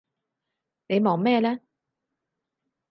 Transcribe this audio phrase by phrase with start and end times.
[0.87, 1.59] 你望咩呢？